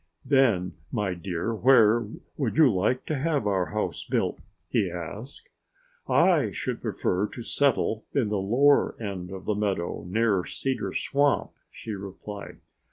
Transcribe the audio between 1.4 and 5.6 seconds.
where would you like to have our house built?" he asked.